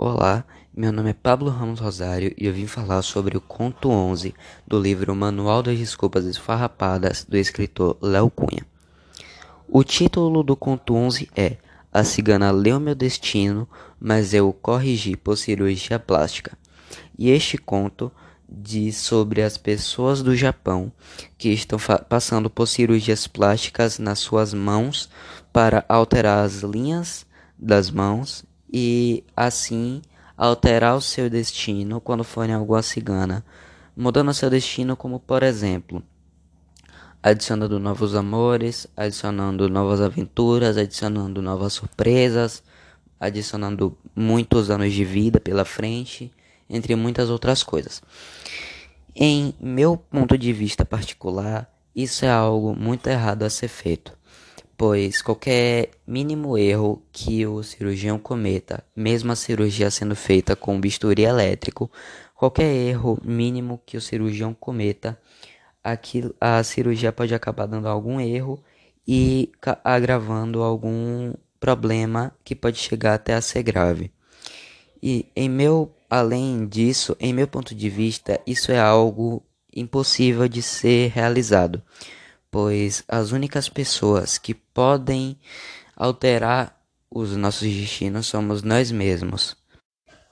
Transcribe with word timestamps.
Olá, 0.00 0.44
meu 0.72 0.92
nome 0.92 1.10
é 1.10 1.12
Pablo 1.12 1.50
Ramos 1.50 1.80
Rosário 1.80 2.32
e 2.38 2.46
eu 2.46 2.52
vim 2.52 2.68
falar 2.68 3.02
sobre 3.02 3.36
o 3.36 3.40
conto 3.40 3.90
11 3.90 4.32
do 4.64 4.80
livro 4.80 5.12
Manual 5.12 5.60
das 5.60 5.76
Desculpas 5.76 6.24
Esfarrapadas 6.24 7.26
do 7.28 7.36
escritor 7.36 7.98
Léo 8.00 8.30
Cunha. 8.30 8.64
O 9.68 9.82
título 9.82 10.44
do 10.44 10.54
conto 10.54 10.94
11 10.94 11.28
é 11.34 11.56
A 11.92 12.04
cigana 12.04 12.52
leu 12.52 12.78
meu 12.78 12.94
destino, 12.94 13.68
mas 13.98 14.32
eu 14.32 14.48
o 14.48 14.52
corrigi 14.52 15.16
por 15.16 15.36
cirurgia 15.36 15.98
plástica. 15.98 16.56
E 17.18 17.30
este 17.30 17.58
conto 17.58 18.12
diz 18.48 18.98
sobre 18.98 19.42
as 19.42 19.58
pessoas 19.58 20.22
do 20.22 20.36
Japão 20.36 20.92
que 21.36 21.48
estão 21.48 21.76
passando 22.08 22.48
por 22.48 22.68
cirurgias 22.68 23.26
plásticas 23.26 23.98
nas 23.98 24.20
suas 24.20 24.54
mãos 24.54 25.10
para 25.52 25.84
alterar 25.88 26.44
as 26.44 26.62
linhas 26.62 27.26
das 27.58 27.90
mãos 27.90 28.46
e 28.72 29.24
assim 29.36 30.02
alterar 30.36 30.96
o 30.96 31.00
seu 31.00 31.28
destino 31.28 32.00
quando 32.00 32.22
forem 32.22 32.54
alguma 32.54 32.82
cigana, 32.82 33.44
mudando 33.96 34.32
seu 34.34 34.50
destino 34.50 34.96
como 34.96 35.18
por 35.18 35.42
exemplo, 35.42 36.02
adicionando 37.22 37.78
novos 37.78 38.14
amores, 38.14 38.86
adicionando 38.96 39.68
novas 39.68 40.00
aventuras, 40.00 40.76
adicionando 40.76 41.42
novas 41.42 41.72
surpresas, 41.72 42.62
adicionando 43.18 43.96
muitos 44.14 44.70
anos 44.70 44.92
de 44.92 45.04
vida 45.04 45.40
pela 45.40 45.64
frente, 45.64 46.30
entre 46.70 46.94
muitas 46.94 47.30
outras 47.30 47.62
coisas. 47.62 48.02
Em 49.14 49.54
meu 49.60 49.96
ponto 49.96 50.38
de 50.38 50.52
vista 50.52 50.84
particular, 50.84 51.68
isso 51.96 52.24
é 52.24 52.30
algo 52.30 52.76
muito 52.76 53.08
errado 53.08 53.42
a 53.42 53.50
ser 53.50 53.68
feito 53.68 54.17
pois 54.78 55.20
qualquer 55.20 55.90
mínimo 56.06 56.56
erro 56.56 57.02
que 57.12 57.44
o 57.44 57.64
cirurgião 57.64 58.16
cometa, 58.16 58.84
mesmo 58.94 59.32
a 59.32 59.36
cirurgia 59.36 59.90
sendo 59.90 60.14
feita 60.14 60.54
com 60.54 60.80
bisturi 60.80 61.24
elétrico, 61.24 61.90
qualquer 62.32 62.72
erro 62.72 63.18
mínimo 63.24 63.80
que 63.84 63.96
o 63.96 64.00
cirurgião 64.00 64.54
cometa, 64.54 65.20
aquilo, 65.82 66.32
a 66.40 66.62
cirurgia 66.62 67.10
pode 67.10 67.34
acabar 67.34 67.66
dando 67.66 67.88
algum 67.88 68.20
erro 68.20 68.62
e 69.06 69.50
agravando 69.82 70.62
algum 70.62 71.34
problema 71.58 72.32
que 72.44 72.54
pode 72.54 72.78
chegar 72.78 73.14
até 73.14 73.34
a 73.34 73.40
ser 73.40 73.64
grave. 73.64 74.12
E 75.02 75.26
em 75.34 75.48
meu, 75.48 75.92
além 76.08 76.68
disso, 76.68 77.16
em 77.18 77.32
meu 77.32 77.48
ponto 77.48 77.74
de 77.74 77.90
vista, 77.90 78.40
isso 78.46 78.70
é 78.70 78.78
algo 78.78 79.42
impossível 79.74 80.46
de 80.46 80.62
ser 80.62 81.10
realizado 81.10 81.82
pois 82.50 83.04
as 83.08 83.32
únicas 83.32 83.68
pessoas 83.68 84.38
que 84.38 84.54
podem 84.54 85.38
alterar 85.96 86.78
os 87.10 87.36
nossos 87.36 87.68
destinos 87.68 88.26
somos 88.26 88.62
nós 88.62 88.90
mesmos. 88.90 89.56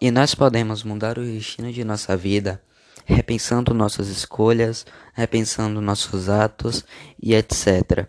E 0.00 0.10
nós 0.10 0.34
podemos 0.34 0.82
mudar 0.82 1.18
o 1.18 1.24
destino 1.24 1.72
de 1.72 1.82
nossa 1.84 2.16
vida 2.16 2.62
repensando 3.06 3.72
nossas 3.72 4.08
escolhas, 4.08 4.84
repensando 5.14 5.80
nossos 5.80 6.28
atos 6.28 6.84
e 7.22 7.34
etc. 7.34 8.08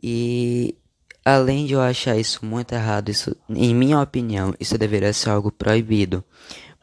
E 0.00 0.76
além 1.24 1.66
de 1.66 1.74
eu 1.74 1.80
achar 1.80 2.16
isso 2.16 2.46
muito 2.46 2.72
errado, 2.72 3.10
isso, 3.10 3.36
em 3.48 3.74
minha 3.74 4.00
opinião, 4.00 4.54
isso 4.58 4.78
deveria 4.78 5.12
ser 5.12 5.30
algo 5.30 5.50
proibido, 5.50 6.24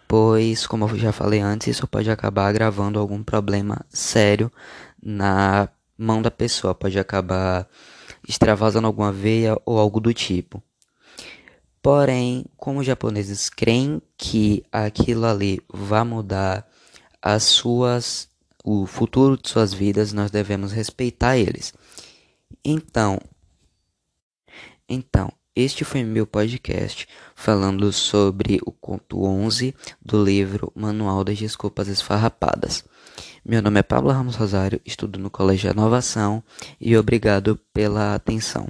pois, 0.08 0.68
como 0.68 0.86
eu 0.86 0.98
já 0.98 1.12
falei 1.12 1.40
antes, 1.40 1.68
isso 1.68 1.88
pode 1.88 2.12
acabar 2.12 2.48
agravando 2.48 3.00
algum 3.00 3.24
problema 3.24 3.86
sério 3.90 4.52
na 5.02 5.70
mão 5.98 6.22
da 6.22 6.32
pessoa, 6.32 6.76
pode 6.76 7.00
acabar 7.00 7.68
extravasando 8.28 8.88
alguma 8.88 9.12
veia 9.12 9.58
ou 9.66 9.80
algo 9.80 10.00
do 10.00 10.14
tipo. 10.14 10.62
Porém, 11.82 12.46
como 12.58 12.80
os 12.80 12.86
japoneses 12.86 13.50
creem 13.50 14.02
que 14.18 14.64
aquilo 14.72 15.26
ali 15.26 15.62
vai 15.72 16.04
mudar 16.04 16.68
as 17.22 17.44
suas 17.44 18.30
o 18.70 18.86
futuro 18.86 19.38
de 19.42 19.50
suas 19.50 19.74
vidas, 19.74 20.12
nós 20.12 20.30
devemos 20.30 20.74
respeitar 20.74 21.38
eles. 21.38 21.74
Então, 22.66 23.18
então, 24.90 25.32
este 25.56 25.86
foi 25.86 26.04
meu 26.04 26.28
podcast 26.28 27.08
falando 27.34 27.92
sobre 27.94 28.60
o 28.66 28.72
conto 28.74 29.24
11 29.24 29.74
do 30.02 30.22
livro 30.22 30.72
Manual 30.76 31.24
das 31.24 31.38
Desculpas 31.38 31.88
Esfarrapadas. 31.88 32.84
Meu 33.50 33.62
nome 33.62 33.80
é 33.80 33.84
Pablo 33.84 34.12
Ramos 34.12 34.36
Rosário, 34.36 34.82
estudo 34.86 35.18
no 35.18 35.30
Colégio 35.30 35.72
Inovação 35.72 36.44
e 36.82 36.98
obrigado 36.98 37.58
pela 37.74 38.14
atenção. 38.14 38.68